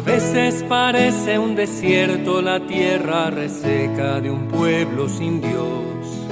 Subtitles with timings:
[0.00, 6.26] A veces parece un desierto la tierra reseca de un pueblo sin Dios.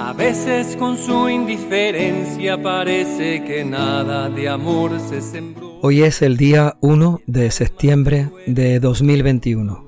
[0.00, 5.78] A veces con su indiferencia parece que nada de amor se sembró.
[5.80, 9.86] Hoy es el día 1 de septiembre de 2021.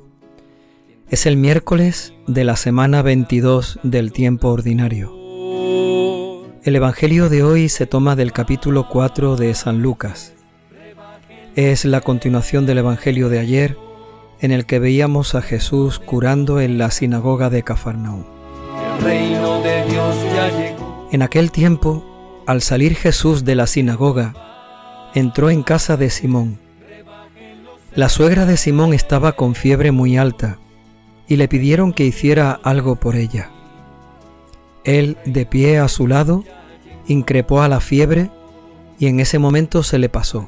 [1.09, 5.11] Es el miércoles de la semana 22 del tiempo ordinario.
[6.63, 10.37] El Evangelio de hoy se toma del capítulo 4 de San Lucas.
[11.57, 13.77] Es la continuación del Evangelio de ayer,
[14.41, 18.23] en el que veíamos a Jesús curando en la sinagoga de Cafarnaúm.
[21.11, 24.33] En aquel tiempo, al salir Jesús de la sinagoga,
[25.13, 26.61] entró en casa de Simón.
[27.97, 30.59] La suegra de Simón estaba con fiebre muy alta
[31.27, 33.51] y le pidieron que hiciera algo por ella.
[34.85, 36.45] Él, de pie a su lado,
[37.09, 38.31] increpó a la fiebre
[39.01, 40.47] y en ese momento se le pasó.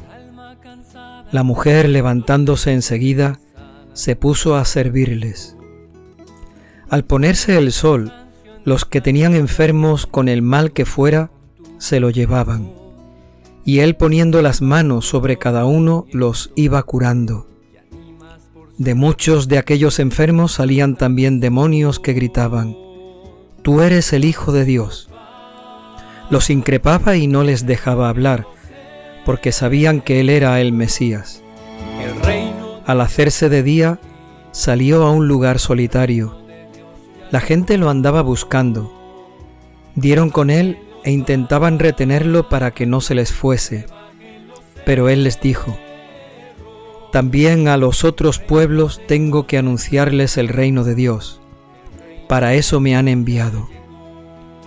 [1.32, 3.40] La mujer, levantándose enseguida,
[3.94, 5.56] se puso a servirles.
[6.90, 8.12] Al ponerse el sol,
[8.64, 11.30] los que tenían enfermos con el mal que fuera,
[11.78, 12.70] se lo llevaban,
[13.64, 17.48] y él poniendo las manos sobre cada uno los iba curando.
[18.76, 22.76] De muchos de aquellos enfermos salían también demonios que gritaban,
[23.62, 25.08] Tú eres el Hijo de Dios.
[26.30, 28.46] Los increpaba y no les dejaba hablar,
[29.24, 31.42] porque sabían que Él era el Mesías.
[32.86, 34.00] Al hacerse de día,
[34.50, 36.36] salió a un lugar solitario.
[37.30, 38.92] La gente lo andaba buscando.
[39.94, 43.86] Dieron con Él e intentaban retenerlo para que no se les fuese.
[44.84, 45.76] Pero Él les dijo,
[47.12, 51.42] también a los otros pueblos tengo que anunciarles el reino de Dios.
[52.26, 53.68] Para eso me han enviado.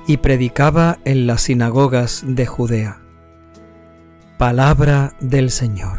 [0.06, 3.05] Y predicaba en las sinagogas de Judea.
[4.38, 5.98] Palabra del Señor.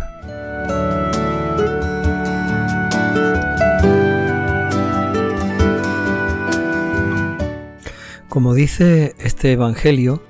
[8.28, 10.22] Como dice este Evangelio,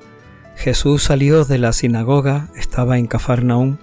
[0.55, 3.81] Jesús salió de la sinagoga, estaba en Cafarnaún,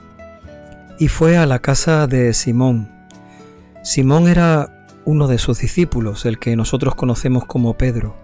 [0.97, 2.89] y fue a la casa de Simón.
[3.83, 8.15] Simón era uno de sus discípulos, el que nosotros conocemos como Pedro.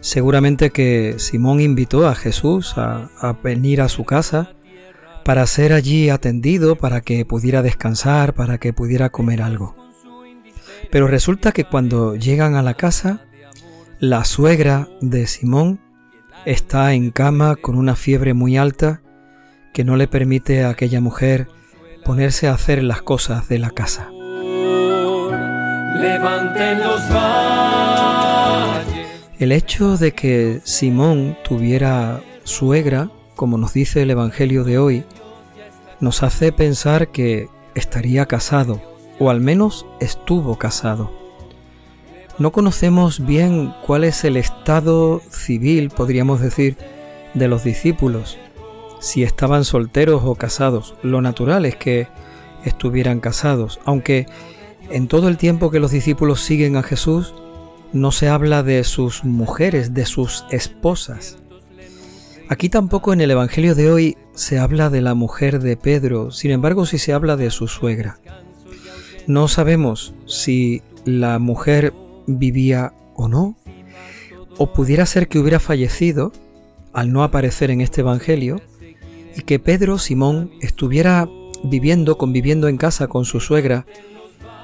[0.00, 4.55] Seguramente que Simón invitó a Jesús a, a, venir a su casa
[5.26, 9.74] para ser allí atendido, para que pudiera descansar, para que pudiera comer algo.
[10.92, 13.26] Pero resulta que cuando llegan a la casa,
[13.98, 15.80] la suegra de Simón
[16.44, 19.02] está en cama con una fiebre muy alta
[19.74, 21.48] que no le permite a aquella mujer
[22.04, 24.08] ponerse a hacer las cosas de la casa.
[29.40, 35.04] El hecho de que Simón tuviera suegra, como nos dice el Evangelio de hoy,
[36.00, 38.80] nos hace pensar que estaría casado,
[39.18, 41.12] o al menos estuvo casado.
[42.38, 46.76] No conocemos bien cuál es el estado civil, podríamos decir,
[47.34, 48.38] de los discípulos,
[49.00, 50.94] si estaban solteros o casados.
[51.02, 52.08] Lo natural es que
[52.64, 54.26] estuvieran casados, aunque
[54.90, 57.34] en todo el tiempo que los discípulos siguen a Jesús,
[57.92, 61.38] no se habla de sus mujeres, de sus esposas.
[62.48, 66.52] Aquí tampoco en el Evangelio de hoy se habla de la mujer de Pedro, sin
[66.52, 68.20] embargo sí se habla de su suegra.
[69.26, 71.92] No sabemos si la mujer
[72.28, 73.56] vivía o no,
[74.58, 76.32] o pudiera ser que hubiera fallecido
[76.92, 78.60] al no aparecer en este Evangelio,
[79.36, 81.28] y que Pedro Simón estuviera
[81.64, 83.86] viviendo, conviviendo en casa con su suegra,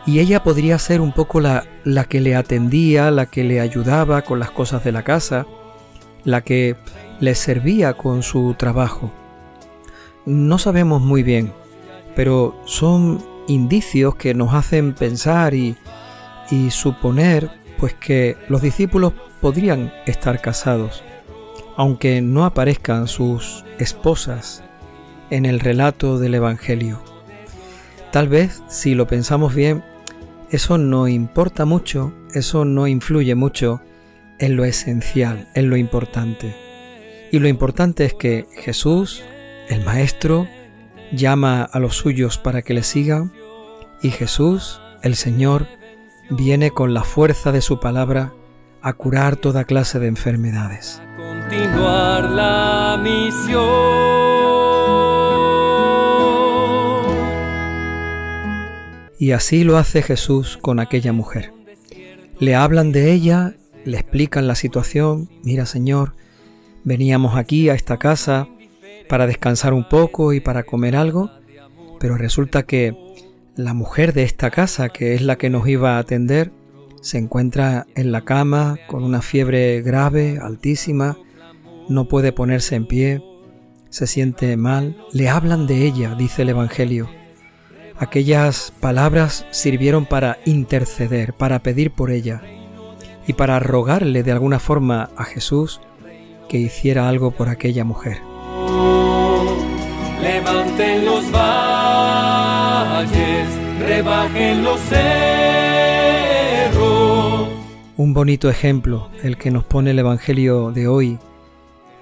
[0.07, 4.23] y ella podría ser un poco la, la que le atendía, la que le ayudaba
[4.23, 5.47] con las cosas de la casa,
[6.25, 6.77] la que
[7.21, 9.13] le servía con su trabajo.
[10.25, 11.53] No sabemos muy bien,
[12.15, 15.77] pero son indicios que nos hacen pensar y,
[16.51, 21.03] y suponer pues que los discípulos podrían estar casados
[21.77, 24.63] aunque no aparezcan sus esposas
[25.31, 27.03] en el relato del Evangelio.
[28.11, 29.83] Tal vez, si lo pensamos bien,
[30.51, 33.81] eso no importa mucho, eso no influye mucho
[34.39, 36.55] en lo esencial, en lo importante.
[37.31, 39.23] Y lo importante es que Jesús,
[39.69, 40.47] el Maestro,
[41.13, 43.33] llama a los suyos para que le sigan
[44.03, 45.67] y Jesús, el Señor,
[46.31, 48.33] viene con la fuerza de su palabra
[48.81, 51.01] a curar toda clase de enfermedades
[51.53, 53.63] continuar la misión.
[59.19, 61.53] Y así lo hace Jesús con aquella mujer.
[62.39, 66.15] Le hablan de ella, le explican la situación, mira Señor,
[66.85, 68.49] veníamos aquí a esta casa
[69.09, 71.31] para descansar un poco y para comer algo,
[72.01, 72.97] pero resulta que
[73.55, 76.53] La mujer de esta casa, que es la que nos iba a atender,
[77.03, 81.19] se encuentra en la cama con una fiebre grave, altísima,
[81.91, 83.23] no puede ponerse en pie,
[83.91, 87.11] se siente mal, le hablan de ella, dice el Evangelio.
[87.99, 92.43] Aquellas palabras sirvieron para interceder, para pedir por ella
[93.27, 95.81] y para rogarle de alguna forma a Jesús
[96.49, 98.19] que hiciera algo por aquella mujer.
[100.21, 102.59] Levanten los valles,
[103.81, 105.03] rebajen los cerros.
[107.97, 111.19] Un bonito ejemplo el que nos pone el Evangelio de hoy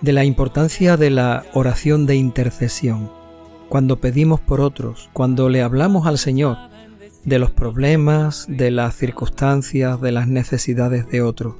[0.00, 3.10] de la importancia de la oración de intercesión.
[3.68, 6.56] Cuando pedimos por otros, cuando le hablamos al Señor
[7.24, 11.56] de los problemas, de las circunstancias, de las necesidades de otros.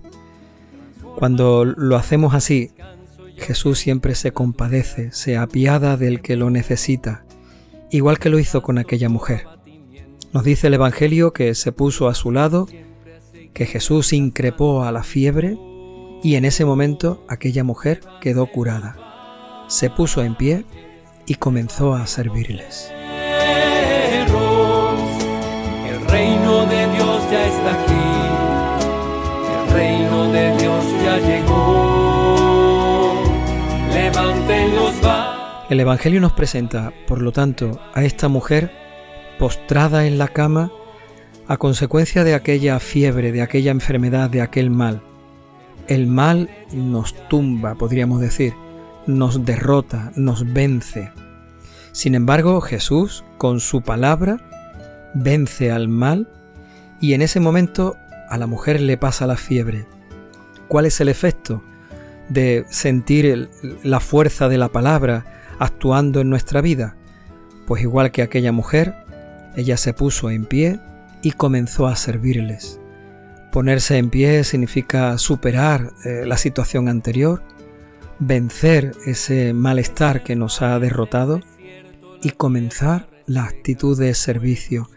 [1.16, 2.70] Cuando lo hacemos así,
[3.36, 7.24] Jesús siempre se compadece, se apiada del que lo necesita,
[7.90, 9.46] igual que lo hizo con aquella mujer.
[10.32, 12.68] Nos dice el Evangelio que se puso a su lado,
[13.52, 15.58] que Jesús increpó a la fiebre
[16.22, 18.96] y en ese momento aquella mujer quedó curada.
[19.68, 20.64] Se puso en pie
[21.26, 22.92] y comenzó a servirles.
[35.70, 38.70] El Evangelio nos presenta, por lo tanto, a esta mujer
[39.38, 40.70] postrada en la cama
[41.48, 45.02] a consecuencia de aquella fiebre, de aquella enfermedad, de aquel mal
[45.90, 48.54] el mal nos tumba, podríamos decir,
[49.08, 51.10] nos derrota, nos vence.
[51.90, 54.38] Sin embargo, Jesús, con su palabra,
[55.14, 56.28] vence al mal
[57.00, 57.96] y en ese momento
[58.28, 59.84] a la mujer le pasa la fiebre.
[60.68, 61.64] ¿Cuál es el efecto
[62.28, 63.50] de sentir
[63.82, 66.96] la fuerza de la palabra actuando en nuestra vida?
[67.66, 68.96] Pues igual que aquella mujer,
[69.54, 70.80] ella se puso en pie
[71.22, 72.80] y comenzó a servirles.
[73.52, 77.42] Ponerse en pie significa superar eh, la situación anterior,
[78.18, 81.40] vencer ese malestar que nos ha derrotado
[82.22, 84.90] y comenzar la actitud de servicio,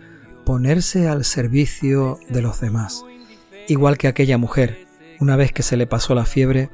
[0.45, 3.03] ponerse al servicio de los demás.
[3.67, 4.87] Igual que aquella mujer,
[5.19, 6.69] una vez que se le pasó la fiebre,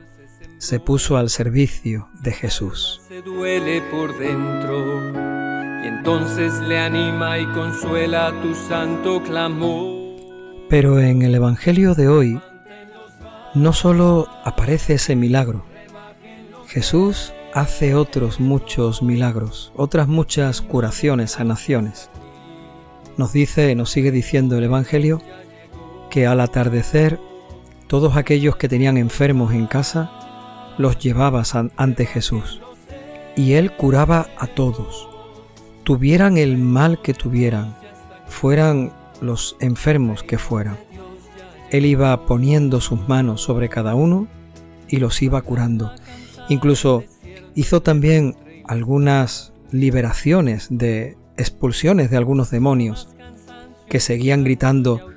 [0.59, 3.01] se puso al servicio de Jesús.
[3.07, 5.09] Se duele por dentro
[5.81, 10.19] y entonces le anima y consuela tu santo clamor.
[10.67, 12.41] Pero en el Evangelio de hoy
[13.55, 15.65] no solo aparece ese milagro,
[16.67, 22.09] Jesús hace otros muchos milagros, otras muchas curaciones, sanaciones.
[23.17, 25.21] Nos dice, nos sigue diciendo el Evangelio,
[26.11, 27.17] que al atardecer
[27.87, 30.18] todos aquellos que tenían enfermos en casa
[30.79, 31.43] los llevaba
[31.75, 32.61] ante Jesús
[33.35, 35.09] y él curaba a todos,
[35.83, 37.75] tuvieran el mal que tuvieran,
[38.27, 40.77] fueran los enfermos que fueran.
[41.69, 44.27] Él iba poniendo sus manos sobre cada uno
[44.87, 45.91] y los iba curando.
[46.47, 47.03] Incluso
[47.55, 53.09] hizo también algunas liberaciones de expulsiones de algunos demonios
[53.89, 55.09] que seguían gritando,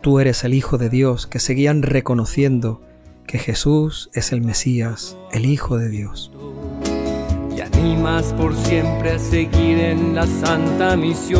[0.00, 2.80] tú eres el Hijo de Dios, que seguían reconociendo
[3.30, 6.32] que Jesús es el Mesías, el Hijo de Dios.
[7.56, 11.38] Y animas por siempre a seguir en la santa misión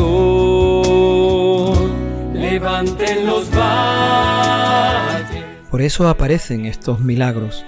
[2.33, 5.43] levanten los valles.
[5.69, 7.65] Por eso aparecen estos milagros.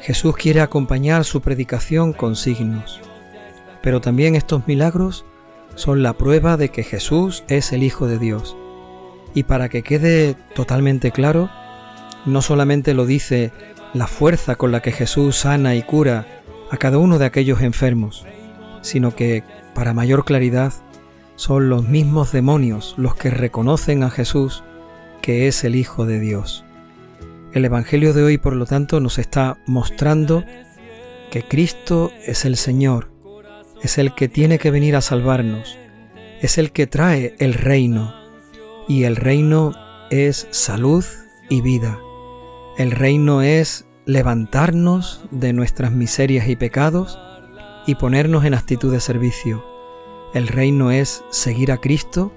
[0.00, 3.00] Jesús quiere acompañar su predicación con signos,
[3.82, 5.24] pero también estos milagros
[5.74, 8.56] son la prueba de que Jesús es el Hijo de Dios.
[9.34, 11.50] Y para que quede totalmente claro,
[12.24, 13.52] no solamente lo dice
[13.92, 16.26] la fuerza con la que Jesús sana y cura
[16.70, 18.26] a cada uno de aquellos enfermos,
[18.80, 20.72] sino que, para mayor claridad,
[21.36, 24.62] son los mismos demonios los que reconocen a Jesús
[25.22, 26.64] que es el Hijo de Dios.
[27.52, 30.44] El Evangelio de hoy, por lo tanto, nos está mostrando
[31.30, 33.10] que Cristo es el Señor,
[33.82, 35.78] es el que tiene que venir a salvarnos,
[36.42, 38.14] es el que trae el reino,
[38.86, 39.72] y el reino
[40.10, 41.04] es salud
[41.48, 41.98] y vida.
[42.76, 47.20] El reino es levantarnos de nuestras miserias y pecados
[47.86, 49.64] y ponernos en actitud de servicio.
[50.34, 52.32] El reino es seguir a Cristo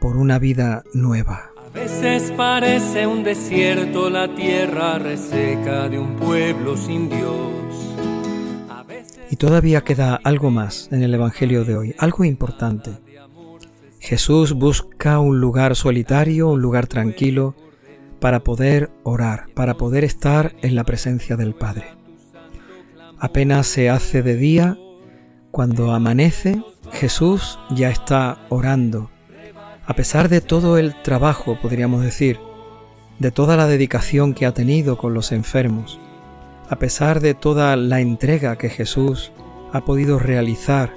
[0.00, 1.50] por una vida nueva.
[1.66, 7.52] A veces parece un desierto la tierra reseca de un pueblo sin Dios.
[9.30, 13.00] Y todavía queda algo más en el Evangelio de hoy, algo importante.
[13.98, 17.56] Jesús busca un lugar solitario, un lugar tranquilo,
[18.22, 21.86] para poder orar, para poder estar en la presencia del Padre.
[23.18, 24.78] Apenas se hace de día,
[25.50, 26.62] cuando amanece,
[26.92, 29.10] Jesús ya está orando
[29.86, 32.38] A pesar de todo el trabajo, podríamos decir,
[33.18, 35.98] de toda la dedicación que ha tenido con los enfermos,
[36.70, 39.32] a pesar de toda la entrega que Jesús
[39.72, 40.92] ha podido realizar,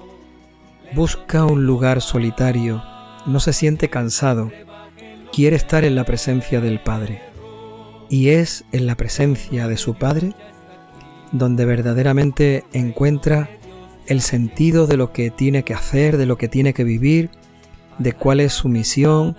[0.93, 2.83] busca un lugar solitario,
[3.25, 4.51] no se siente cansado,
[5.35, 7.21] quiere estar en la presencia del Padre.
[8.09, 10.33] Y es en la presencia de su Padre
[11.31, 13.49] donde verdaderamente encuentra
[14.07, 17.31] el sentido de lo que tiene que hacer, de lo que tiene que vivir,
[17.97, 19.35] de cuál es su misión,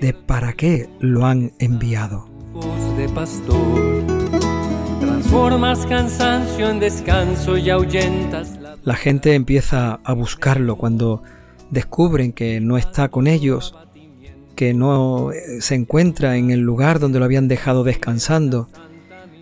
[0.00, 2.28] de para qué lo han enviado.
[2.98, 4.04] de pastor,
[5.00, 11.22] transformas cansancio en descanso y ahuyentas la gente empieza a buscarlo cuando
[11.70, 13.74] descubren que no está con ellos,
[14.54, 18.68] que no eh, se encuentra en el lugar donde lo habían dejado descansando.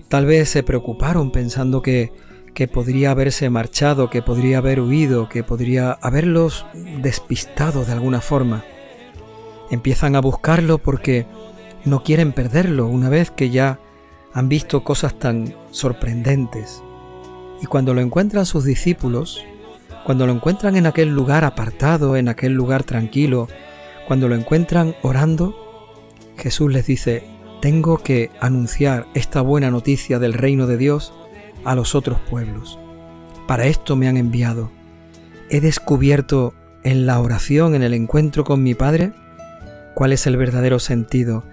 [0.09, 2.13] Tal vez se preocuparon pensando que,
[2.55, 6.67] que podría haberse marchado, que podría haber huido, que podría haberlos
[7.03, 8.65] despistado de alguna forma.
[9.71, 11.27] Empiezan a buscarlo porque
[11.85, 13.81] no quieren perderlo una vez que ya
[14.33, 16.83] han visto cosas tan sorprendentes.
[17.63, 19.45] Y cuando lo encuentran sus discípulos,
[20.05, 23.49] cuando lo encuentran en aquel lugar apartado, en aquel lugar tranquilo,
[24.09, 25.55] cuando lo encuentran orando,
[26.39, 27.25] Jesús les dice,
[27.61, 31.13] tengo que anunciar esta buena noticia del reino de Dios
[31.63, 32.79] a los otros pueblos.
[33.47, 34.71] Para esto me han enviado.
[35.51, 39.13] He descubierto en la oración, en el encuentro con mi Padre,
[39.95, 41.45] cuál es el verdadero sentido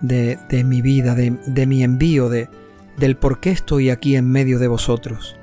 [0.00, 2.48] de, mi vida, de, de mi envío, de,
[2.96, 5.36] del por qué estoy aquí en medio de vosotros.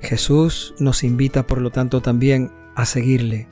[0.00, 3.48] Jesús nos invita, por lo tanto, también a seguirle.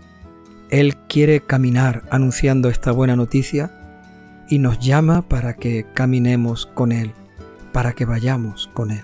[0.70, 3.70] Él quiere caminar anunciando esta buena noticia
[4.48, 7.12] y nos llama para que caminemos con Él,
[7.72, 9.02] para que vayamos con Él.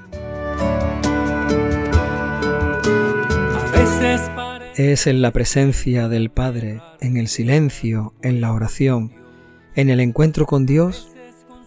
[4.76, 9.12] Es en la presencia del Padre, en el silencio, en la oración,
[9.74, 11.12] en el encuentro con Dios,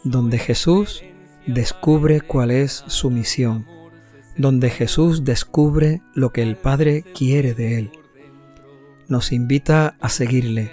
[0.04, 1.04] donde Jesús
[1.46, 3.66] descubre cuál es su misión
[4.38, 7.92] donde Jesús descubre lo que el Padre quiere de él.
[9.08, 10.72] Nos invita a seguirle,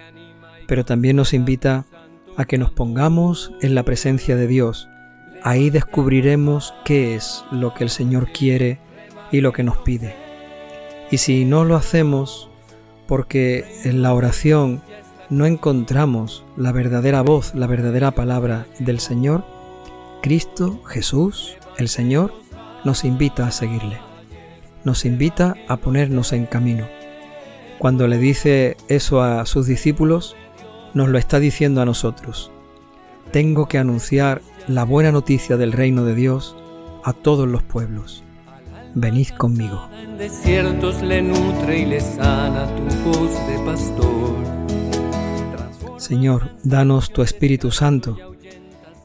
[0.67, 1.85] pero también nos invita
[2.37, 4.89] a que nos pongamos en la presencia de Dios.
[5.43, 8.81] Ahí descubriremos qué es lo que el Señor quiere
[9.31, 10.15] y lo que nos pide.
[11.11, 12.49] Y si no lo hacemos
[13.07, 14.83] porque en la oración
[15.29, 19.45] no encontramos la verdadera voz, la verdadera palabra del Señor,
[20.23, 22.33] Cristo, Jesús, el Señor,
[22.85, 23.99] nos invita a seguirle,
[24.85, 27.02] nos invita a ponernos en camino.
[27.83, 30.37] Cuando le dice eso a sus discípulos,
[30.95, 32.53] nos lo está diciendo a nosotros.
[33.33, 36.57] Tengo que anunciar la buena noticia del reino de Dios
[37.03, 38.23] a todos los pueblos.
[38.95, 39.89] Venid conmigo.
[40.01, 44.37] En desiertos le nutre y le sana tu voz de pastor.
[45.99, 48.17] Señor, danos tu Espíritu Santo,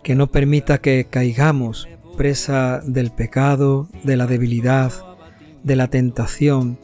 [0.03, 4.93] que no permita que caigamos presa del pecado, de la debilidad,
[5.63, 6.77] de la tentación,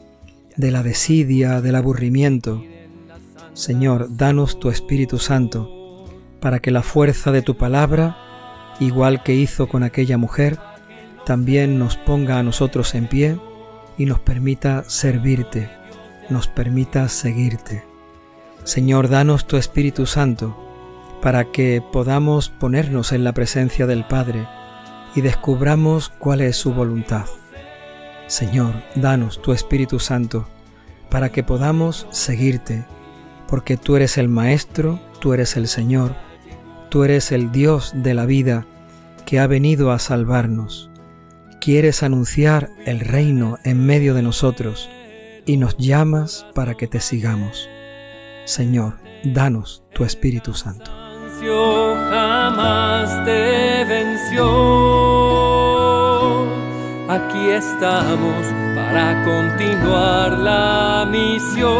[0.56, 2.64] de la desidia, del aburrimiento.
[3.54, 6.06] Señor, danos tu Espíritu Santo,
[6.40, 8.16] para que la fuerza de tu palabra,
[8.80, 10.58] igual que hizo con aquella mujer,
[11.24, 13.38] también nos ponga a nosotros en pie
[13.96, 15.70] y nos permita servirte,
[16.28, 17.84] nos permita seguirte.
[18.64, 20.60] Señor, danos tu Espíritu Santo,
[21.22, 24.46] para que podamos ponernos en la presencia del Padre,
[25.14, 27.26] y descubramos cuál es su voluntad.
[28.26, 30.48] Señor, danos tu Espíritu Santo
[31.10, 32.84] para que podamos seguirte,
[33.46, 36.16] porque tú eres el Maestro, tú eres el Señor,
[36.88, 38.66] tú eres el Dios de la vida
[39.26, 40.90] que ha venido a salvarnos.
[41.60, 44.88] Quieres anunciar el reino en medio de nosotros
[45.46, 47.68] y nos llamas para que te sigamos.
[48.44, 51.04] Señor, danos tu Espíritu Santo
[52.10, 55.23] jamás te venció.
[57.14, 58.44] Aquí estamos
[58.74, 61.70] para continuar la misión.